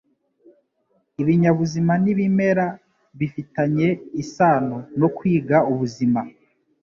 Ibinyabuzima 1.21 1.93
n'ibimera 2.03 2.67
bifitanye 3.17 3.87
isano 4.23 4.77
no 4.99 5.07
kwiga 5.15 5.57
ubuzima. 5.71 6.21